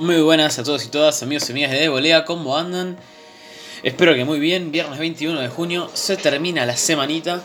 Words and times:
Muy 0.00 0.20
buenas 0.20 0.56
a 0.60 0.62
todos 0.62 0.84
y 0.84 0.88
todas, 0.90 1.24
amigos 1.24 1.48
y 1.48 1.52
amigas 1.52 1.72
de 1.72 1.88
Volea, 1.88 2.24
¿cómo 2.24 2.56
andan? 2.56 2.96
Espero 3.82 4.14
que 4.14 4.24
muy 4.24 4.38
bien, 4.38 4.70
viernes 4.70 4.96
21 4.96 5.40
de 5.40 5.48
junio 5.48 5.90
se 5.92 6.16
termina 6.16 6.64
la 6.66 6.76
semanita 6.76 7.42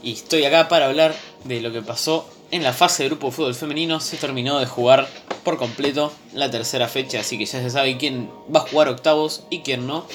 y 0.00 0.12
estoy 0.12 0.44
acá 0.44 0.68
para 0.68 0.86
hablar 0.86 1.16
de 1.42 1.60
lo 1.60 1.72
que 1.72 1.82
pasó 1.82 2.30
en 2.52 2.62
la 2.62 2.72
fase 2.72 3.02
de 3.02 3.08
grupo 3.08 3.26
de 3.26 3.32
fútbol 3.32 3.54
femenino. 3.56 3.98
Se 3.98 4.16
terminó 4.18 4.60
de 4.60 4.66
jugar 4.66 5.08
por 5.42 5.56
completo 5.56 6.12
la 6.32 6.48
tercera 6.48 6.86
fecha, 6.86 7.20
así 7.20 7.36
que 7.36 7.46
ya 7.46 7.60
se 7.60 7.70
sabe 7.70 7.96
quién 7.98 8.30
va 8.54 8.60
a 8.60 8.68
jugar 8.68 8.86
octavos 8.86 9.42
y 9.50 9.62
quién 9.62 9.88
no. 9.88 10.06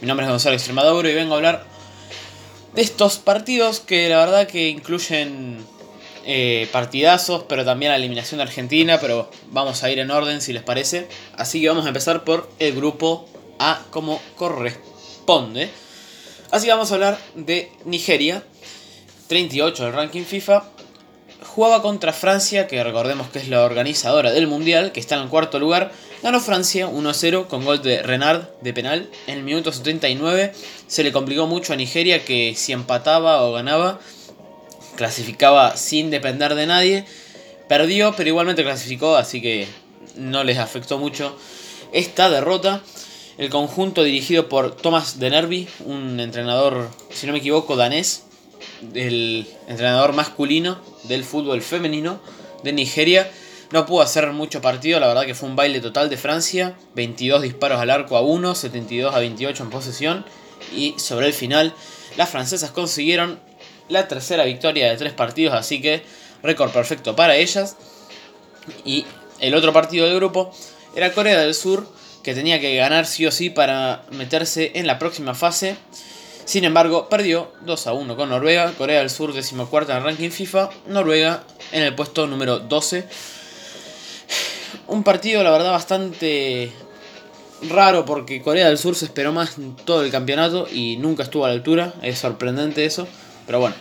Mi 0.00 0.08
nombre 0.08 0.26
es 0.26 0.30
Gonzalo 0.30 0.56
Extremaduro 0.56 1.08
y 1.08 1.14
vengo 1.14 1.34
a 1.34 1.36
hablar 1.36 1.66
de 2.74 2.82
estos 2.82 3.18
partidos 3.18 3.78
que 3.78 4.08
la 4.08 4.16
verdad 4.16 4.48
que 4.48 4.68
incluyen 4.68 5.64
eh, 6.32 6.68
partidazos, 6.70 7.42
pero 7.48 7.64
también 7.64 7.90
la 7.90 7.96
eliminación 7.96 8.38
de 8.38 8.44
Argentina, 8.44 9.00
pero 9.00 9.28
vamos 9.50 9.82
a 9.82 9.90
ir 9.90 9.98
en 9.98 10.12
orden 10.12 10.40
si 10.40 10.52
les 10.52 10.62
parece. 10.62 11.08
Así 11.36 11.60
que 11.60 11.68
vamos 11.68 11.86
a 11.86 11.88
empezar 11.88 12.22
por 12.22 12.48
el 12.60 12.72
grupo 12.72 13.28
A 13.58 13.82
como 13.90 14.22
corresponde. 14.36 15.70
Así 16.52 16.66
que 16.66 16.72
vamos 16.72 16.92
a 16.92 16.94
hablar 16.94 17.18
de 17.34 17.72
Nigeria, 17.84 18.44
38 19.26 19.86
del 19.86 19.92
ranking 19.92 20.22
FIFA. 20.22 20.70
Jugaba 21.46 21.82
contra 21.82 22.12
Francia, 22.12 22.68
que 22.68 22.84
recordemos 22.84 23.28
que 23.30 23.40
es 23.40 23.48
la 23.48 23.64
organizadora 23.64 24.30
del 24.30 24.46
Mundial, 24.46 24.92
que 24.92 25.00
está 25.00 25.16
en 25.16 25.22
el 25.22 25.28
cuarto 25.30 25.58
lugar. 25.58 25.90
Ganó 26.22 26.38
Francia 26.38 26.86
1-0 26.86 27.48
con 27.48 27.64
gol 27.64 27.82
de 27.82 28.04
Renard 28.04 28.44
de 28.60 28.72
penal. 28.72 29.10
En 29.26 29.38
el 29.38 29.42
minuto 29.42 29.72
79 29.72 30.52
se 30.86 31.02
le 31.02 31.10
complicó 31.10 31.48
mucho 31.48 31.72
a 31.72 31.76
Nigeria 31.76 32.24
que 32.24 32.54
si 32.54 32.70
empataba 32.70 33.42
o 33.42 33.52
ganaba 33.52 33.98
clasificaba 35.00 35.78
sin 35.78 36.10
depender 36.10 36.54
de 36.54 36.66
nadie. 36.66 37.06
Perdió, 37.70 38.12
pero 38.14 38.28
igualmente 38.28 38.62
clasificó, 38.62 39.16
así 39.16 39.40
que 39.40 39.66
no 40.16 40.44
les 40.44 40.58
afectó 40.58 40.98
mucho 40.98 41.34
esta 41.90 42.28
derrota. 42.28 42.82
El 43.38 43.48
conjunto 43.48 44.04
dirigido 44.04 44.50
por 44.50 44.76
Thomas 44.76 45.18
Denerby, 45.18 45.66
un 45.86 46.20
entrenador, 46.20 46.90
si 47.10 47.26
no 47.26 47.32
me 47.32 47.38
equivoco, 47.38 47.76
danés, 47.76 48.24
el 48.92 49.46
entrenador 49.68 50.12
masculino 50.12 50.78
del 51.04 51.24
fútbol 51.24 51.62
femenino 51.62 52.20
de 52.62 52.74
Nigeria. 52.74 53.30
No 53.72 53.86
pudo 53.86 54.02
hacer 54.02 54.30
mucho 54.32 54.60
partido, 54.60 55.00
la 55.00 55.06
verdad 55.06 55.24
que 55.24 55.34
fue 55.34 55.48
un 55.48 55.56
baile 55.56 55.80
total 55.80 56.10
de 56.10 56.18
Francia. 56.18 56.76
22 56.94 57.40
disparos 57.40 57.80
al 57.80 57.88
arco 57.88 58.18
a 58.18 58.20
1, 58.20 58.54
72 58.54 59.14
a 59.14 59.18
28 59.18 59.62
en 59.62 59.70
posesión. 59.70 60.26
Y 60.76 60.94
sobre 60.98 61.26
el 61.26 61.32
final, 61.32 61.72
las 62.18 62.28
francesas 62.28 62.70
consiguieron 62.70 63.40
la 63.90 64.08
tercera 64.08 64.44
victoria 64.44 64.90
de 64.90 64.96
tres 64.96 65.12
partidos, 65.12 65.54
así 65.54 65.80
que 65.80 66.02
récord 66.42 66.70
perfecto 66.70 67.14
para 67.16 67.36
ellas. 67.36 67.76
Y 68.84 69.04
el 69.40 69.54
otro 69.54 69.72
partido 69.72 70.06
del 70.06 70.16
grupo 70.16 70.52
era 70.94 71.12
Corea 71.12 71.38
del 71.38 71.54
Sur, 71.54 71.86
que 72.22 72.34
tenía 72.34 72.60
que 72.60 72.76
ganar 72.76 73.06
sí 73.06 73.26
o 73.26 73.30
sí 73.30 73.50
para 73.50 74.04
meterse 74.10 74.72
en 74.74 74.86
la 74.86 74.98
próxima 74.98 75.34
fase. 75.34 75.76
Sin 76.44 76.64
embargo, 76.64 77.08
perdió 77.08 77.52
2 77.62 77.86
a 77.86 77.92
1 77.92 78.16
con 78.16 78.28
Noruega, 78.28 78.72
Corea 78.76 79.00
del 79.00 79.10
Sur 79.10 79.32
decimocuarta 79.32 79.92
en 79.92 79.98
el 79.98 80.04
ranking 80.04 80.30
FIFA, 80.30 80.70
Noruega 80.88 81.44
en 81.72 81.82
el 81.82 81.94
puesto 81.94 82.26
número 82.26 82.58
12. 82.58 83.06
Un 84.88 85.04
partido, 85.04 85.42
la 85.44 85.50
verdad, 85.50 85.70
bastante 85.70 86.72
raro 87.68 88.04
porque 88.04 88.42
Corea 88.42 88.68
del 88.68 88.78
Sur 88.78 88.96
se 88.96 89.04
esperó 89.04 89.32
más 89.32 89.58
en 89.58 89.76
todo 89.76 90.02
el 90.02 90.10
campeonato 90.10 90.66
y 90.70 90.96
nunca 90.96 91.22
estuvo 91.22 91.44
a 91.44 91.48
la 91.48 91.54
altura. 91.54 91.94
Es 92.02 92.18
sorprendente 92.18 92.84
eso. 92.84 93.06
Pero 93.50 93.58
bueno, 93.58 93.74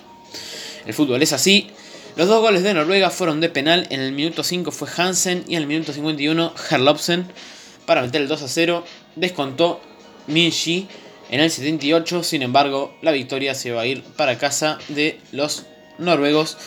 el 0.88 0.96
fútbol 0.96 1.22
es 1.22 1.32
así. 1.32 1.70
Los 2.16 2.28
dos 2.28 2.42
goles 2.42 2.64
de 2.64 2.74
Noruega 2.74 3.12
fueron 3.12 3.40
de 3.40 3.50
penal. 3.50 3.86
En 3.92 4.00
el 4.00 4.14
minuto 4.14 4.44
5 4.44 4.72
fue 4.72 4.88
Hansen 4.98 5.46
y 5.48 5.58
en 5.58 5.62
el 5.62 5.68
minuto 5.68 5.94
51 5.94 6.56
Herlopsen 6.72 7.32
para 7.86 8.02
meter 8.02 8.20
el 8.20 8.28
2 8.28 8.42
a 8.42 8.48
0. 8.48 8.84
Descontó 9.16 9.80
Minshi 10.26 10.88
en 11.30 11.42
el 11.42 11.52
78. 11.52 12.24
Sin 12.24 12.42
embargo, 12.42 12.96
la 13.04 13.12
victoria 13.12 13.54
se 13.54 13.70
va 13.72 13.82
a 13.82 13.86
ir 13.86 14.02
para 14.02 14.40
casa 14.40 14.80
de 14.88 15.20
los 15.32 15.68
noruegos. 16.00 16.58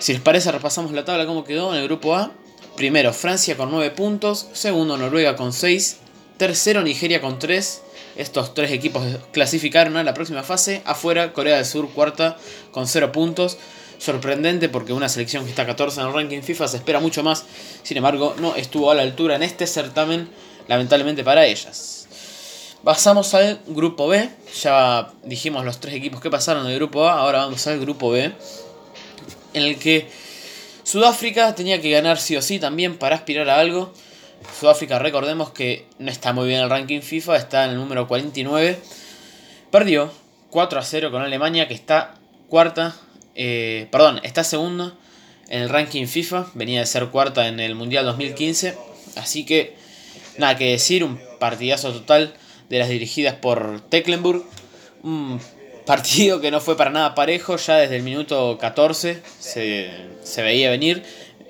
Si 0.00 0.12
les 0.12 0.20
parece, 0.20 0.50
repasamos 0.50 0.90
la 0.90 1.04
tabla 1.04 1.26
como 1.26 1.44
quedó 1.44 1.72
en 1.72 1.82
el 1.82 1.86
grupo 1.86 2.16
A. 2.16 2.32
Primero 2.74 3.12
Francia 3.12 3.56
con 3.56 3.70
9 3.70 3.92
puntos. 3.92 4.48
Segundo 4.54 4.96
Noruega 4.96 5.36
con 5.36 5.52
6. 5.52 5.98
Tercero 6.36 6.82
Nigeria 6.82 7.20
con 7.20 7.38
3. 7.38 7.82
Estos 8.16 8.54
tres 8.54 8.70
equipos 8.70 9.04
clasificaron 9.32 9.96
a 9.96 10.04
la 10.04 10.14
próxima 10.14 10.42
fase. 10.42 10.82
Afuera, 10.84 11.32
Corea 11.32 11.56
del 11.56 11.64
Sur, 11.64 11.90
cuarta, 11.90 12.36
con 12.70 12.86
0 12.86 13.12
puntos. 13.12 13.58
Sorprendente 13.98 14.68
porque 14.68 14.92
una 14.92 15.08
selección 15.08 15.44
que 15.44 15.50
está 15.50 15.66
14 15.66 16.00
en 16.00 16.06
el 16.06 16.12
ranking 16.12 16.42
FIFA 16.42 16.68
se 16.68 16.76
espera 16.76 17.00
mucho 17.00 17.22
más. 17.22 17.44
Sin 17.82 17.96
embargo, 17.96 18.34
no 18.38 18.54
estuvo 18.54 18.90
a 18.90 18.94
la 18.94 19.02
altura 19.02 19.36
en 19.36 19.42
este 19.42 19.66
certamen, 19.66 20.28
lamentablemente 20.68 21.24
para 21.24 21.46
ellas. 21.46 22.06
Pasamos 22.84 23.32
al 23.34 23.60
grupo 23.66 24.08
B. 24.08 24.28
Ya 24.62 25.10
dijimos 25.24 25.64
los 25.64 25.80
tres 25.80 25.94
equipos 25.94 26.20
que 26.20 26.30
pasaron 26.30 26.66
del 26.66 26.76
grupo 26.76 27.08
A. 27.08 27.18
Ahora 27.18 27.38
vamos 27.38 27.66
al 27.66 27.80
grupo 27.80 28.10
B. 28.10 28.24
En 29.54 29.62
el 29.62 29.78
que 29.78 30.08
Sudáfrica 30.82 31.54
tenía 31.54 31.80
que 31.80 31.90
ganar 31.90 32.18
sí 32.18 32.36
o 32.36 32.42
sí 32.42 32.58
también 32.58 32.98
para 32.98 33.16
aspirar 33.16 33.48
a 33.48 33.58
algo. 33.58 33.92
Sudáfrica, 34.58 34.98
recordemos 34.98 35.50
que 35.50 35.86
no 35.98 36.10
está 36.10 36.32
muy 36.32 36.46
bien 36.46 36.58
en 36.58 36.64
el 36.64 36.70
ranking 36.70 37.00
FIFA, 37.00 37.36
está 37.36 37.64
en 37.64 37.72
el 37.72 37.76
número 37.76 38.06
49. 38.06 38.78
Perdió 39.70 40.12
4 40.50 40.78
a 40.78 40.82
0 40.82 41.10
con 41.10 41.22
Alemania, 41.22 41.66
que 41.66 41.74
está 41.74 42.14
cuarta, 42.48 42.94
eh, 43.34 43.88
perdón, 43.90 44.20
está 44.22 44.44
segunda 44.44 44.94
en 45.48 45.62
el 45.62 45.68
ranking 45.68 46.06
FIFA, 46.06 46.46
venía 46.54 46.80
de 46.80 46.86
ser 46.86 47.06
cuarta 47.08 47.48
en 47.48 47.58
el 47.58 47.74
Mundial 47.74 48.04
2015. 48.04 48.78
Así 49.16 49.44
que, 49.44 49.74
nada 50.38 50.56
que 50.56 50.70
decir, 50.70 51.02
un 51.02 51.20
partidazo 51.40 51.92
total 51.92 52.34
de 52.68 52.78
las 52.78 52.88
dirigidas 52.88 53.34
por 53.34 53.80
Tecklenburg. 53.88 54.44
Un 55.02 55.40
partido 55.84 56.40
que 56.40 56.50
no 56.50 56.60
fue 56.60 56.76
para 56.76 56.90
nada 56.90 57.14
parejo, 57.14 57.56
ya 57.56 57.76
desde 57.76 57.96
el 57.96 58.02
minuto 58.02 58.56
14 58.58 59.20
se, 59.38 59.90
se 60.22 60.42
veía 60.42 60.70
venir. 60.70 61.02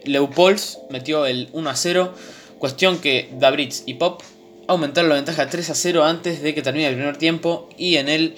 Leupolds 0.04 0.78
metió 0.90 1.26
el 1.26 1.48
1 1.52 1.70
a 1.70 1.76
0 1.76 2.14
Cuestión 2.58 2.98
que 2.98 3.30
Dabritz 3.38 3.82
y 3.86 3.94
Pop 3.94 4.22
aumentaron 4.66 5.10
la 5.10 5.16
ventaja 5.16 5.48
3 5.48 5.70
a 5.70 5.74
0 5.74 6.04
antes 6.04 6.42
de 6.42 6.54
que 6.54 6.62
termine 6.62 6.88
el 6.88 6.94
primer 6.94 7.16
tiempo 7.16 7.68
y 7.76 7.96
en 7.96 8.08
el 8.08 8.36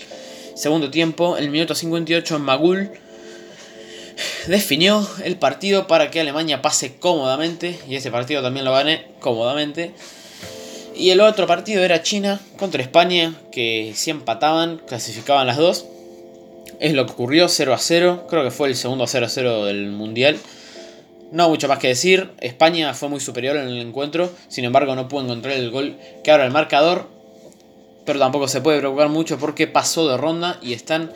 segundo 0.54 0.90
tiempo, 0.90 1.36
el 1.36 1.50
minuto 1.50 1.74
58, 1.74 2.38
Magul 2.38 2.90
definió 4.46 5.06
el 5.24 5.36
partido 5.36 5.86
para 5.86 6.10
que 6.10 6.20
Alemania 6.20 6.62
pase 6.62 6.96
cómodamente 6.96 7.78
y 7.88 7.96
ese 7.96 8.10
partido 8.10 8.42
también 8.42 8.64
lo 8.64 8.72
gané 8.72 9.06
cómodamente. 9.20 9.92
Y 10.96 11.10
el 11.10 11.20
otro 11.20 11.46
partido 11.46 11.82
era 11.84 12.02
China 12.02 12.40
contra 12.56 12.82
España, 12.82 13.34
que 13.52 13.92
si 13.94 14.10
empataban, 14.10 14.78
clasificaban 14.78 15.46
las 15.46 15.58
dos. 15.58 15.84
Es 16.80 16.94
lo 16.94 17.04
que 17.04 17.12
ocurrió, 17.12 17.48
0 17.48 17.74
a 17.74 17.78
0. 17.78 18.26
Creo 18.30 18.42
que 18.44 18.50
fue 18.50 18.68
el 18.68 18.76
segundo 18.76 19.06
0 19.06 19.26
a 19.26 19.28
0 19.28 19.64
del 19.66 19.90
Mundial. 19.90 20.38
No 21.32 21.48
mucho 21.48 21.68
más 21.68 21.78
que 21.78 21.88
decir, 21.88 22.30
España 22.40 22.94
fue 22.94 23.08
muy 23.08 23.20
superior 23.20 23.56
en 23.56 23.68
el 23.68 23.80
encuentro, 23.80 24.30
sin 24.48 24.64
embargo 24.64 24.94
no 24.94 25.08
pudo 25.08 25.24
encontrar 25.24 25.54
el 25.56 25.70
gol 25.70 25.96
que 26.22 26.30
ahora 26.30 26.44
el 26.44 26.52
marcador, 26.52 27.08
pero 28.04 28.18
tampoco 28.18 28.46
se 28.46 28.60
puede 28.60 28.78
preocupar 28.78 29.08
mucho 29.08 29.38
porque 29.38 29.66
pasó 29.66 30.08
de 30.08 30.16
ronda 30.16 30.58
y 30.62 30.72
están 30.72 31.12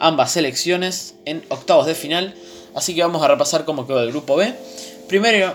ambas 0.00 0.32
selecciones 0.32 1.14
en 1.24 1.44
octavos 1.48 1.86
de 1.86 1.94
final, 1.94 2.34
así 2.74 2.94
que 2.94 3.02
vamos 3.02 3.22
a 3.22 3.28
repasar 3.28 3.64
cómo 3.64 3.86
quedó 3.86 4.02
el 4.02 4.10
grupo 4.10 4.36
B. 4.36 4.52
Primero, 5.08 5.54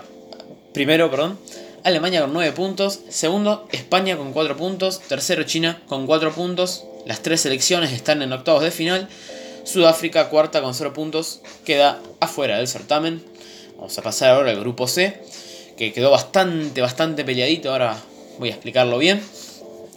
primero 0.74 1.12
perdón, 1.12 1.38
Alemania 1.84 2.22
con 2.22 2.34
9 2.34 2.54
puntos, 2.54 3.02
segundo 3.10 3.68
España 3.72 4.16
con 4.16 4.32
4 4.32 4.56
puntos, 4.56 5.02
tercero 5.02 5.44
China 5.44 5.82
con 5.88 6.06
4 6.08 6.32
puntos, 6.32 6.86
las 7.06 7.22
tres 7.22 7.42
selecciones 7.42 7.92
están 7.92 8.22
en 8.22 8.32
octavos 8.32 8.64
de 8.64 8.72
final, 8.72 9.10
Sudáfrica 9.66 10.30
cuarta 10.30 10.62
con 10.62 10.74
0 10.74 10.94
puntos, 10.94 11.42
queda 11.66 12.00
afuera 12.20 12.58
del 12.58 12.68
certamen. 12.68 13.24
Vamos 13.80 13.98
a 13.98 14.02
pasar 14.02 14.32
ahora 14.32 14.52
al 14.52 14.60
grupo 14.60 14.88
C, 14.88 15.22
que 15.78 15.94
quedó 15.94 16.12
bastante, 16.12 16.82
bastante 16.82 17.24
peleadito. 17.24 17.72
Ahora 17.72 17.96
voy 18.38 18.50
a 18.50 18.52
explicarlo 18.52 18.98
bien. 18.98 19.24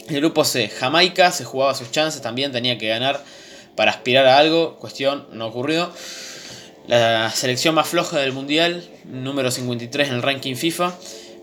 El 0.07 0.21
grupo 0.21 0.45
C, 0.45 0.69
Jamaica 0.69 1.33
se 1.33 1.43
jugaba 1.43 1.75
sus 1.75 1.91
chances, 1.91 2.21
también 2.21 2.53
tenía 2.53 2.77
que 2.77 2.87
ganar 2.87 3.21
para 3.75 3.91
aspirar 3.91 4.25
a 4.25 4.37
algo. 4.37 4.77
Cuestión, 4.77 5.27
no 5.33 5.47
ocurrió. 5.47 5.91
La 6.87 7.29
selección 7.31 7.75
más 7.75 7.89
floja 7.89 8.19
del 8.19 8.31
mundial, 8.31 8.87
número 9.03 9.51
53 9.51 10.07
en 10.07 10.13
el 10.15 10.21
ranking 10.21 10.55
FIFA, 10.55 10.93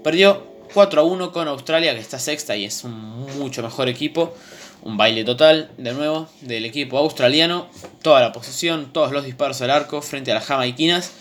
perdió 0.03 0.47
4 0.73 1.03
a 1.03 1.05
1 1.05 1.33
con 1.33 1.47
Australia, 1.47 1.95
que 1.95 2.01
está 2.01 2.19
sexta 2.19 2.57
y 2.57 2.65
es 2.65 2.85
un 2.85 2.93
mucho 3.39 3.63
mejor 3.63 3.91
equipo. 3.91 4.35
Un 4.83 4.97
baile 4.97 5.25
total, 5.25 5.71
de 5.77 5.93
nuevo, 5.93 6.27
del 6.41 6.65
equipo 6.65 6.97
australiano. 6.97 7.69
Toda 8.01 8.23
la 8.23 8.33
posesión, 8.33 8.95
todos 8.95 9.13
los 9.13 9.27
disparos 9.27 9.61
al 9.61 9.69
arco 9.69 10.01
frente 10.01 10.31
a 10.31 10.37
las 10.37 10.47
jamaiquinas. 10.47 11.13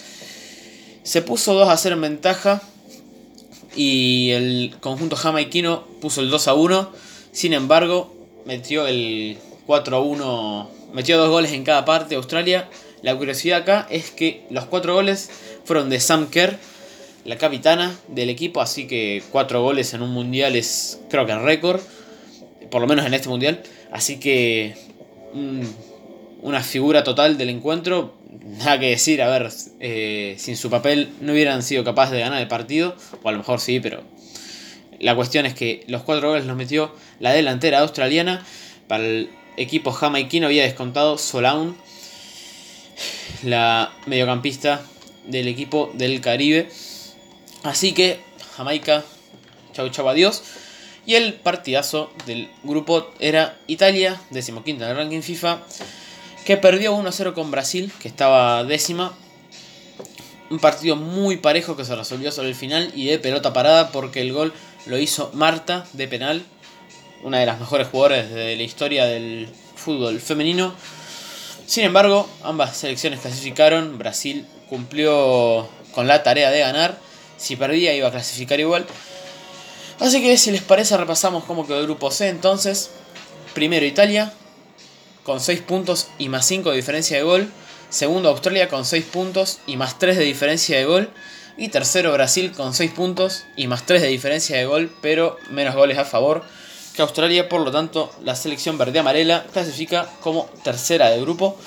Se 1.10 1.24
puso 1.24 1.56
2 1.56 1.68
a 1.70 1.76
0 1.76 1.96
en 1.96 2.02
ventaja 2.02 2.62
y 3.76 4.30
el 4.30 4.76
conjunto 4.80 5.16
jamaiquino 5.16 5.84
puso 6.02 6.22
el 6.22 6.30
2 6.30 6.48
a 6.48 6.54
1. 6.54 6.92
Sin 7.32 7.54
embargo, 7.54 8.14
metió 8.46 8.86
el 8.86 9.40
4 9.66 9.98
a 9.98 10.02
1, 10.02 10.70
metió 10.94 11.18
dos 11.18 11.32
goles 11.32 11.52
en 11.54 11.64
cada 11.64 11.84
parte 11.84 12.14
Australia. 12.14 12.70
La 13.02 13.18
curiosidad 13.18 13.62
acá 13.62 13.88
es 13.90 14.12
que 14.12 14.44
los 14.52 14.66
cuatro 14.66 14.94
goles 14.94 15.32
fueron 15.66 15.90
de 15.90 16.00
Sam 16.00 16.30
Kerr, 16.30 16.60
la 17.26 17.40
capitana 17.40 17.98
del 18.08 18.30
equipo, 18.30 18.62
así 18.62 18.86
que 18.86 19.24
cuatro 19.32 19.64
goles 19.64 19.96
en 19.96 20.04
un 20.04 20.12
mundial 20.12 20.56
es 20.56 21.00
creo 21.10 21.26
que 21.26 21.32
el 21.32 21.42
récord, 21.42 21.82
por 22.70 22.82
lo 22.82 22.88
menos 22.88 23.08
en 23.08 23.16
este 23.16 23.30
mundial. 23.30 23.64
Así 23.92 24.20
que 24.20 24.76
una 26.44 26.62
figura 26.62 27.04
total 27.04 27.36
del 27.40 27.50
encuentro, 27.50 28.19
nada 28.30 28.80
que 28.80 28.90
decir, 28.90 29.22
a 29.22 29.28
ver, 29.28 29.50
eh, 29.80 30.36
sin 30.38 30.56
su 30.56 30.70
papel 30.70 31.10
no 31.22 31.34
hubieran 31.34 31.64
sido 31.64 31.84
capaces 31.84 32.14
de 32.14 32.20
ganar 32.20 32.42
el 32.42 32.48
partido, 32.48 32.96
o 33.24 33.30
a 33.30 33.32
lo 33.32 33.40
mejor 33.40 33.60
sí, 33.60 33.80
pero 33.80 34.04
la 35.00 35.16
cuestión 35.16 35.46
es 35.46 35.54
que 35.54 35.84
los 35.88 36.04
cuatro 36.04 36.30
goles 36.30 36.46
los 36.46 36.56
metió 36.56 36.94
la 37.20 37.32
delantera 37.32 37.80
australiana, 37.80 38.46
para 38.88 39.04
el 39.04 39.30
equipo 39.58 39.92
jamaiquino 39.92 40.48
había 40.48 40.64
descontado 40.64 41.18
Solaun, 41.18 41.76
la 43.44 43.94
mediocampista 44.06 44.82
del 45.26 45.48
equipo 45.48 45.92
del 45.94 46.22
Caribe. 46.22 46.70
Así 47.64 47.94
que 47.94 48.20
Jamaica, 48.56 49.04
chau 49.74 49.90
chau 49.90 50.08
adiós. 50.10 50.44
Y 51.06 51.16
el 51.16 51.34
partidazo 51.34 52.12
del 52.26 52.50
grupo 52.64 53.12
era 53.20 53.58
Italia, 53.68 54.20
decimoquinta 54.30 54.86
en 54.86 54.92
el 54.92 54.98
ranking 54.98 55.22
FIFA, 55.22 55.60
que 56.50 56.58
perdió 56.58 56.98
1-0 56.98 57.36
con 57.36 57.52
Brasil, 57.52 57.92
que 58.02 58.08
estaba 58.08 58.64
décima. 58.64 59.14
Un 60.50 60.58
partido 60.58 60.96
muy 60.96 61.38
parejo 61.38 61.78
que 61.78 61.86
se 61.86 61.96
resolvió 61.96 62.32
sobre 62.32 62.50
el 62.50 62.56
final 62.56 62.92
y 62.96 63.06
de 63.06 63.20
pelota 63.20 63.54
parada 63.54 63.92
porque 63.92 64.22
el 64.22 64.34
gol 64.34 64.52
lo 64.88 64.98
hizo 64.98 65.30
Marta 65.36 65.86
de 65.94 66.08
penal, 66.08 66.44
una 67.22 67.38
de 67.38 67.46
las 67.46 67.60
mejores 67.60 67.88
jugadoras 67.90 68.32
de 68.32 68.56
la 68.56 68.64
historia 68.64 69.06
del 69.06 69.48
fútbol 69.76 70.20
femenino. 70.20 70.74
Sin 71.68 71.84
embargo, 71.84 72.28
ambas 72.42 72.76
selecciones 72.76 73.20
clasificaron, 73.20 74.00
Brasil 74.00 74.48
cumplió 74.70 75.70
con 75.92 76.08
la 76.08 76.24
tarea 76.24 76.50
de 76.50 76.62
ganar, 76.62 76.98
si 77.38 77.58
perdía 77.58 77.94
iba 77.94 78.08
a 78.08 78.12
clasificar 78.12 78.60
igual. 78.60 78.88
Así 80.00 80.20
que 80.20 80.36
si 80.36 80.50
les 80.50 80.64
parece 80.64 80.98
repasamos 80.98 81.44
cómo 81.44 81.68
quedó 81.68 81.78
el 81.78 81.86
grupo 81.86 82.10
C 82.10 82.28
entonces. 82.28 82.90
Primero 83.54 83.86
Italia, 83.86 84.34
con 85.30 85.40
6 85.40 85.62
puntos 85.62 86.08
y 86.18 86.28
más 86.28 86.44
5 86.48 86.72
de 86.72 86.76
diferencia 86.76 87.18
de 87.18 87.22
gol. 87.22 87.52
Segundo 87.92 88.30
Australia 88.30 88.68
con 88.68 88.84
6 88.84 89.06
puntos 89.06 89.60
y 89.68 89.78
más 89.78 90.00
3 90.00 90.18
de 90.18 90.24
diferencia 90.24 90.76
de 90.76 90.86
gol. 90.86 91.12
Y 91.56 91.68
tercero 91.68 92.12
Brasil 92.12 92.52
con 92.52 92.74
6 92.74 92.90
puntos 92.94 93.46
y 93.56 93.68
más 93.68 93.86
3 93.86 94.02
de 94.02 94.08
diferencia 94.08 94.58
de 94.58 94.66
gol, 94.66 94.92
pero 95.04 95.38
menos 95.52 95.76
goles 95.76 96.00
a 96.00 96.06
favor 96.06 96.44
que 96.96 97.04
Australia. 97.04 97.48
Por 97.48 97.62
lo 97.62 97.72
tanto, 97.72 98.12
la 98.24 98.36
selección 98.36 98.80
verde-amarela 98.80 99.46
clasifica 99.54 100.10
como 100.22 100.50
tercera 100.64 101.12
de 101.12 101.22
grupo. 101.22 101.60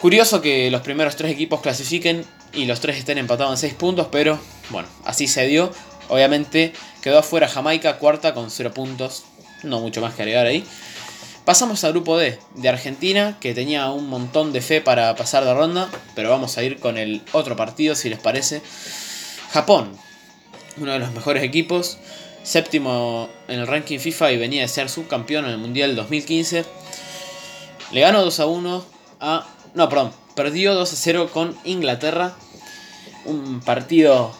Curioso 0.00 0.40
que 0.40 0.70
los 0.70 0.80
primeros 0.80 1.14
tres 1.14 1.32
equipos 1.32 1.60
clasifiquen 1.60 2.24
y 2.54 2.64
los 2.64 2.80
tres 2.80 2.96
estén 2.96 3.18
empatados 3.18 3.52
en 3.52 3.58
6 3.58 3.74
puntos, 3.74 4.08
pero 4.10 4.40
bueno, 4.70 4.88
así 5.04 5.28
se 5.28 5.46
dio. 5.46 5.70
Obviamente 6.08 6.72
quedó 7.02 7.18
afuera 7.18 7.48
Jamaica, 7.48 7.98
cuarta 7.98 8.32
con 8.32 8.50
0 8.50 8.72
puntos. 8.72 9.24
No 9.62 9.80
mucho 9.80 10.00
más 10.00 10.14
que 10.14 10.22
agregar 10.22 10.46
ahí. 10.46 10.64
Pasamos 11.46 11.84
al 11.84 11.92
grupo 11.92 12.18
D 12.18 12.40
de 12.56 12.68
Argentina, 12.68 13.38
que 13.40 13.54
tenía 13.54 13.88
un 13.92 14.08
montón 14.08 14.52
de 14.52 14.60
fe 14.60 14.80
para 14.80 15.14
pasar 15.14 15.44
de 15.44 15.54
ronda, 15.54 15.88
pero 16.16 16.28
vamos 16.28 16.58
a 16.58 16.64
ir 16.64 16.80
con 16.80 16.98
el 16.98 17.22
otro 17.30 17.54
partido 17.54 17.94
si 17.94 18.08
les 18.08 18.18
parece. 18.18 18.60
Japón, 19.52 19.92
uno 20.76 20.94
de 20.94 20.98
los 20.98 21.12
mejores 21.12 21.44
equipos, 21.44 21.98
séptimo 22.42 23.28
en 23.46 23.60
el 23.60 23.68
ranking 23.68 24.00
FIFA 24.00 24.32
y 24.32 24.38
venía 24.38 24.62
de 24.62 24.66
ser 24.66 24.88
subcampeón 24.88 25.44
en 25.44 25.52
el 25.52 25.58
Mundial 25.58 25.94
2015. 25.94 26.64
Le 27.92 28.00
ganó 28.00 28.24
2 28.24 28.40
a 28.40 28.46
1 28.46 28.84
a... 29.20 29.46
No, 29.74 29.88
perdón, 29.88 30.12
perdió 30.34 30.74
2 30.74 30.92
a 30.92 30.96
0 30.96 31.30
con 31.32 31.56
Inglaterra. 31.62 32.34
Un 33.24 33.60
partido 33.60 34.34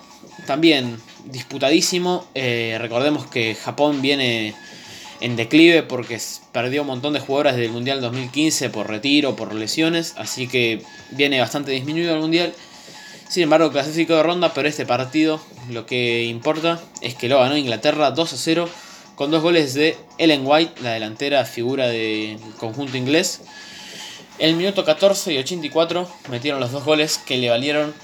también 0.49 1.01
disputadísimo. 1.27 2.27
Eh, 2.35 2.79
recordemos 2.81 3.29
que 3.29 3.55
Japón 3.55 4.03
viene 4.03 4.57
en 5.21 5.37
declive 5.37 5.83
porque 5.83 6.21
perdió 6.53 6.83
un 6.83 6.89
montón 6.89 7.13
de 7.13 7.21
jugadoras 7.21 7.57
del 7.57 7.71
Mundial 7.71 8.01
2015 8.01 8.71
por 8.71 8.89
retiro, 8.89 9.37
por 9.37 9.55
lesiones, 9.55 10.15
así 10.17 10.47
que 10.49 10.83
viene 11.11 11.41
bastante 11.41 11.73
disminuido 11.73 12.15
el 12.15 12.21
Mundial. 12.21 12.53
Sin 13.29 13.43
embargo, 13.43 13.73
clasificó 13.73 14.15
de 14.15 14.23
ronda, 14.23 14.53
pero 14.55 14.69
este 14.69 14.87
partido 14.87 15.41
lo 15.71 15.87
que 15.87 16.25
importa 16.25 16.81
es 17.01 17.15
que 17.15 17.29
lo 17.29 17.41
ganó 17.41 17.57
Inglaterra 17.57 18.11
2 18.11 18.33
a 18.33 18.37
0 18.37 18.69
con 19.17 19.31
dos 19.31 19.43
goles 19.43 19.75
de 19.75 19.97
Ellen 20.19 20.43
White, 20.45 20.83
la 20.83 20.93
delantera 20.93 21.45
figura 21.45 21.89
del 21.89 22.39
conjunto 22.59 22.97
inglés. 22.97 23.41
El 24.39 24.55
minuto 24.57 24.85
14 24.85 25.33
y 25.33 25.39
84 25.39 26.09
metieron 26.29 26.61
los 26.61 26.71
dos 26.71 26.85
goles 26.85 27.19
que 27.19 27.39
le 27.39 27.49
valieron 27.49 27.95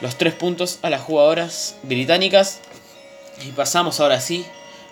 los 0.00 0.16
tres 0.16 0.32
puntos 0.34 0.78
a 0.82 0.88
las 0.88 1.02
jugadoras 1.02 1.76
británicas. 1.82 2.60
Y 3.46 3.52
pasamos 3.52 4.00
ahora 4.00 4.20
sí 4.20 4.46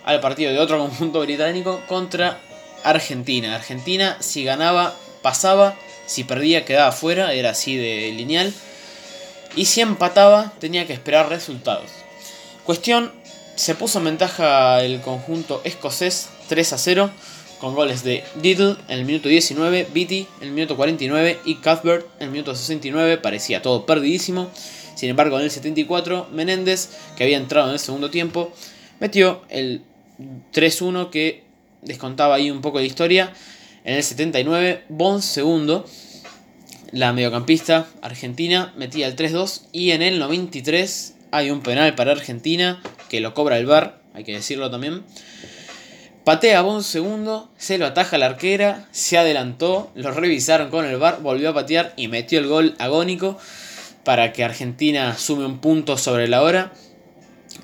al 0.05 0.20
partido 0.20 0.52
de 0.52 0.58
otro 0.58 0.79
conjunto 0.81 1.20
británico 1.20 1.81
contra 1.88 2.41
Argentina. 2.85 3.55
Argentina 3.55 4.17
si 4.20 4.44
ganaba 4.44 4.94
pasaba, 5.23 5.76
si 6.06 6.25
perdía 6.25 6.64
quedaba 6.64 6.93
fuera, 6.93 7.32
era 7.35 7.50
así 7.50 7.76
de 7.76 8.12
lineal. 8.12 8.52
Y 9.56 9.64
si 9.64 9.81
empataba 9.81 10.52
tenía 10.61 10.87
que 10.87 10.93
esperar 10.93 11.29
resultados. 11.29 11.91
Cuestión, 12.64 13.12
se 13.56 13.75
puso 13.75 13.99
en 13.99 14.06
ventaja 14.06 14.82
el 14.82 15.00
conjunto 15.00 15.61
escocés 15.64 16.31
3 16.49 16.73
a 16.73 16.79
0 16.79 17.11
con 17.58 17.75
goles 17.75 18.02
de 18.02 18.25
Diddle 18.37 18.76
en 18.88 18.99
el 19.00 19.05
minuto 19.05 19.29
19, 19.29 19.88
Beatty 19.93 20.26
en 20.41 20.49
el 20.49 20.52
minuto 20.52 20.76
49 20.76 21.41
y 21.44 21.56
Cuthbert 21.56 22.06
en 22.19 22.25
el 22.25 22.31
minuto 22.31 22.55
69. 22.55 23.19
Parecía 23.19 23.61
todo 23.61 23.85
perdidísimo. 23.85 24.50
Sin 24.94 25.11
embargo, 25.11 25.38
en 25.38 25.44
el 25.44 25.50
74, 25.50 26.29
Menéndez, 26.32 26.91
que 27.17 27.25
había 27.25 27.37
entrado 27.37 27.69
en 27.69 27.75
el 27.75 27.79
segundo 27.79 28.11
tiempo, 28.11 28.52
metió 28.99 29.43
el 29.49 29.82
3-1 30.53 31.11
que 31.11 31.45
descontaba 31.83 32.35
ahí 32.35 32.51
un 32.51 32.61
poco 32.61 32.79
de 32.79 32.87
historia. 32.87 33.33
En 33.85 33.97
el 33.97 34.03
79, 34.03 34.85
Bon 34.89 35.23
segundo, 35.23 35.87
la 36.93 37.13
mediocampista 37.13 37.87
argentina, 38.03 38.73
metía 38.77 39.07
el 39.07 39.17
3-2. 39.17 39.63
Y 39.73 39.93
en 39.93 40.03
el 40.03 40.19
93 40.19 41.15
hay 41.31 41.51
un 41.51 41.63
penal 41.63 41.95
para 41.95 42.13
Argentina 42.13 42.83
que 43.09 43.21
lo 43.21 43.35
cobra 43.35 43.59
el 43.59 43.67
VAR, 43.67 44.01
hay 44.15 44.25
que 44.25 44.33
decirlo 44.33 44.71
también. 44.71 45.03
Patea 46.25 46.61
Bon 46.63 46.85
segundo, 46.85 47.51
se 47.57 47.79
lo 47.79 47.87
ataja 47.87 48.19
la 48.19 48.27
arquera, 48.27 48.87
se 48.91 49.17
adelantó, 49.17 49.91
lo 49.95 50.11
revisaron 50.11 50.71
con 50.71 50.85
el 50.85 50.99
VAR, 50.99 51.23
volvió 51.23 51.51
a 51.51 51.55
patear 51.55 51.95
y 51.97 52.09
metió 52.09 52.39
el 52.39 52.47
gol 52.47 52.75
agónico 52.79 53.39
para 54.05 54.33
que 54.33 54.45
Argentina 54.45 55.17
sume 55.17 55.47
un 55.47 55.59
punto 55.59 55.97
sobre 55.97 56.29
la 56.29 56.43
hora. 56.43 56.73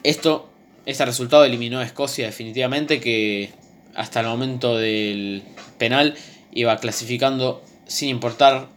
Esto 0.02 0.48
este 0.86 1.04
resultado 1.04 1.44
eliminó 1.44 1.80
a 1.80 1.84
Escocia 1.84 2.26
definitivamente, 2.26 3.00
que 3.00 3.50
hasta 3.94 4.20
el 4.20 4.26
momento 4.26 4.76
del 4.76 5.42
penal 5.78 6.14
iba 6.52 6.76
clasificando 6.78 7.62
sin 7.86 8.08
importar 8.08 8.68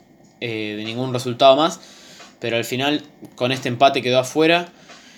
eh, 0.41 0.75
de 0.77 0.83
ningún 0.83 1.13
resultado 1.13 1.55
más. 1.55 1.79
Pero 2.39 2.57
al 2.57 2.65
final 2.65 3.03
con 3.35 3.51
este 3.51 3.69
empate 3.69 4.01
quedó 4.01 4.19
afuera. 4.19 4.69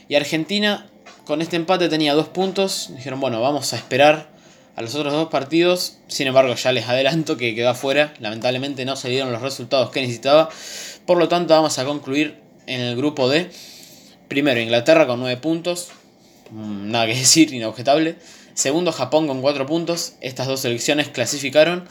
Y 0.10 0.16
Argentina 0.16 0.88
con 1.26 1.42
este 1.42 1.56
empate 1.56 1.88
tenía 1.88 2.14
dos 2.14 2.28
puntos. 2.28 2.92
Dijeron, 2.96 3.22
bueno, 3.22 3.42
vamos 3.42 3.72
a 3.74 3.78
esperar 3.78 4.30
a 4.76 4.82
los 4.82 4.94
otros 4.96 5.14
dos 5.14 5.30
partidos. 5.30 5.98
Sin 6.08 6.28
embargo, 6.28 6.54
ya 6.56 6.72
les 6.72 6.90
adelanto 6.90 7.38
que 7.38 7.56
quedó 7.56 7.70
afuera. 7.70 8.14
Lamentablemente 8.20 8.84
no 8.86 8.96
se 8.96 9.10
dieron 9.10 9.32
los 9.32 9.42
resultados 9.42 9.92
que 9.92 10.02
necesitaba. 10.02 10.50
Por 11.06 11.18
lo 11.18 11.30
tanto, 11.30 11.54
vamos 11.54 11.78
a 11.80 11.86
concluir 11.86 12.40
en 12.68 12.82
el 12.82 12.98
grupo 12.98 13.30
D. 13.30 13.50
Primero 14.28 14.60
Inglaterra 14.60 15.08
con 15.08 15.20
nueve 15.20 15.40
puntos. 15.40 15.92
Nada 16.52 17.08
que 17.08 17.16
decir, 17.16 17.54
inobjetable. 17.54 18.16
Segundo, 18.54 18.92
Japón 18.92 19.28
con 19.28 19.42
4 19.42 19.66
puntos. 19.66 20.16
Estas 20.22 20.48
dos 20.48 20.62
selecciones 20.62 21.10
clasificaron. 21.10 21.88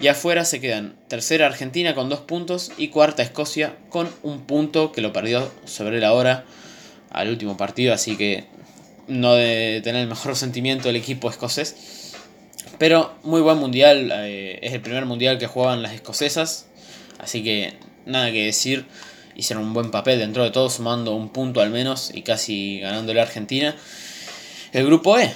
Y 0.00 0.06
afuera 0.06 0.44
se 0.44 0.60
quedan 0.60 0.94
tercera 1.08 1.46
Argentina 1.46 1.94
con 1.94 2.08
2 2.08 2.20
puntos 2.20 2.70
y 2.78 2.88
cuarta 2.88 3.22
Escocia 3.22 3.74
con 3.88 4.08
un 4.22 4.42
punto 4.46 4.92
que 4.92 5.00
lo 5.00 5.12
perdió 5.12 5.50
sobre 5.64 5.98
la 5.98 6.12
hora 6.12 6.44
al 7.10 7.28
último 7.30 7.56
partido. 7.56 7.92
Así 7.92 8.16
que 8.16 8.44
no 9.08 9.34
de 9.34 9.80
tener 9.82 10.02
el 10.02 10.08
mejor 10.08 10.36
sentimiento 10.36 10.88
el 10.88 10.96
equipo 10.96 11.30
escocés. 11.30 12.14
Pero 12.78 13.16
muy 13.24 13.40
buen 13.40 13.58
mundial. 13.58 14.12
Eh, 14.14 14.60
es 14.62 14.72
el 14.72 14.80
primer 14.82 15.04
mundial 15.04 15.38
que 15.38 15.48
jugaban 15.48 15.82
las 15.82 15.92
escocesas. 15.92 16.66
Así 17.18 17.42
que 17.42 17.74
nada 18.06 18.30
que 18.30 18.44
decir 18.44 18.86
hicieron 19.38 19.64
un 19.64 19.72
buen 19.72 19.90
papel 19.90 20.18
dentro 20.18 20.42
de 20.42 20.50
todo, 20.50 20.68
sumando 20.68 21.14
un 21.14 21.30
punto 21.30 21.60
al 21.62 21.70
menos 21.70 22.10
y 22.12 22.22
casi 22.22 22.80
ganándole 22.80 23.20
a 23.20 23.22
Argentina. 23.22 23.74
El 24.72 24.84
grupo 24.84 25.16
E. 25.18 25.32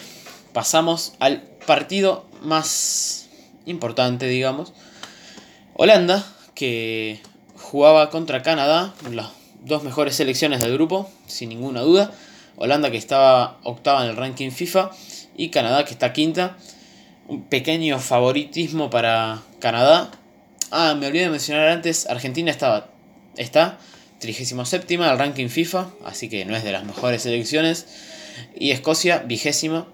Pasamos 0.52 1.14
al 1.20 1.40
partido 1.66 2.26
más 2.42 3.28
importante, 3.64 4.26
digamos. 4.26 4.72
Holanda, 5.74 6.26
que 6.54 7.20
jugaba 7.56 8.10
contra 8.10 8.42
Canadá, 8.42 8.92
las 9.10 9.28
dos 9.64 9.84
mejores 9.84 10.16
selecciones 10.16 10.60
del 10.60 10.74
grupo, 10.74 11.08
sin 11.26 11.48
ninguna 11.48 11.80
duda. 11.82 12.12
Holanda 12.56 12.90
que 12.90 12.98
estaba 12.98 13.60
octava 13.62 14.04
en 14.04 14.10
el 14.10 14.16
ranking 14.16 14.50
FIFA 14.50 14.90
y 15.36 15.50
Canadá 15.50 15.84
que 15.84 15.92
está 15.92 16.12
quinta. 16.12 16.56
Un 17.28 17.44
pequeño 17.44 18.00
favoritismo 18.00 18.90
para 18.90 19.42
Canadá. 19.60 20.10
Ah, 20.72 20.94
me 20.98 21.06
olvidé 21.06 21.24
de 21.24 21.30
mencionar 21.30 21.68
antes, 21.68 22.06
Argentina 22.08 22.50
estaba, 22.50 22.88
está 23.36 23.78
37 24.22 24.96
al 25.02 25.18
ranking 25.18 25.48
FIFA, 25.48 25.90
así 26.04 26.28
que 26.28 26.44
no 26.44 26.56
es 26.56 26.62
de 26.62 26.70
las 26.70 26.84
mejores 26.84 27.22
selecciones. 27.22 27.86
Y 28.54 28.70
Escocia, 28.70 29.18
vigésima, 29.18 29.88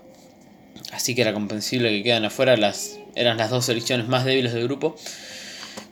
así 0.93 1.15
que 1.15 1.23
era 1.23 1.33
comprensible 1.33 1.91
que 1.91 2.03
quedan 2.03 2.27
afuera, 2.27 2.57
las, 2.59 2.99
eran 3.15 3.39
las 3.39 3.49
dos 3.51 3.65
selecciones 3.65 4.07
más 4.07 4.27
débiles 4.27 4.53
del 4.53 4.65
grupo. 4.65 4.97